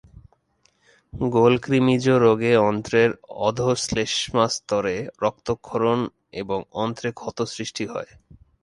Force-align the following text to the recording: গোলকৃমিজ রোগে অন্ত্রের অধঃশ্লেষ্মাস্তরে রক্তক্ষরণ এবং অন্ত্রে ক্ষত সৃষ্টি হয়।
গোলকৃমিজ 1.31 2.05
রোগে 2.23 2.53
অন্ত্রের 2.61 3.09
অধঃশ্লেষ্মাস্তরে 3.47 4.95
রক্তক্ষরণ 5.21 5.99
এবং 6.33 6.59
অন্ত্রে 6.75 7.09
ক্ষত 7.11 7.37
সৃষ্টি 7.53 7.85
হয়। 7.85 8.11